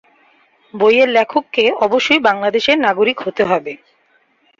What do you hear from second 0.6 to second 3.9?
বইয়ের লেখককে অবশ্যই বাংলাদেশের নাগরিক হতে হবে।